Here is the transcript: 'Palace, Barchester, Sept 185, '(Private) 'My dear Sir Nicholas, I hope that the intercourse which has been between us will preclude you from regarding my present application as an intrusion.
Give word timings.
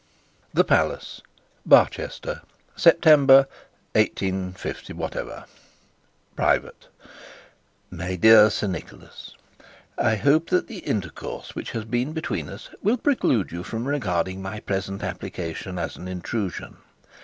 'Palace, 0.55 1.21
Barchester, 1.63 2.41
Sept 2.75 3.05
185, 3.05 5.45
'(Private) 6.35 6.87
'My 7.91 8.15
dear 8.15 8.49
Sir 8.49 8.65
Nicholas, 8.65 9.35
I 9.99 10.15
hope 10.15 10.49
that 10.49 10.65
the 10.65 10.79
intercourse 10.79 11.53
which 11.53 11.69
has 11.73 11.85
been 11.85 12.13
between 12.13 12.49
us 12.49 12.71
will 12.81 12.97
preclude 12.97 13.51
you 13.51 13.61
from 13.61 13.87
regarding 13.87 14.41
my 14.41 14.59
present 14.61 15.03
application 15.03 15.77
as 15.77 15.97
an 15.97 16.07
intrusion. 16.07 16.77